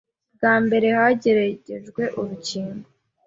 Bwa 0.35 0.53
mbere 0.65 0.87
hageragejwe 0.97 2.03
urukingo 2.19 2.87